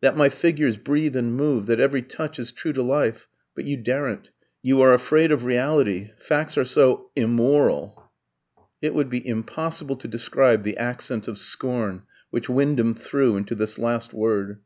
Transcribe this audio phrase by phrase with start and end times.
[0.00, 3.28] that my figures breathe and move, that every touch is true to life.
[3.54, 4.32] But you daren't.
[4.60, 8.10] You are afraid of reality; facts are so immoral."
[8.82, 13.78] It would be impossible to describe the accent of scorn which Wyndham threw into this
[13.78, 14.58] last word.